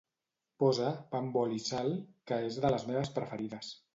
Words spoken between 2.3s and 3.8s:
que és de les meves preferides.